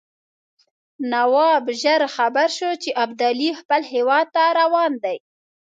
[1.11, 5.17] نواب ژر خبر شو چې ابدالي خپل هیواد ته روان دی.